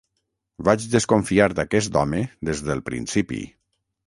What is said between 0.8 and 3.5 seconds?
desconfiar d'aquest home des del principi.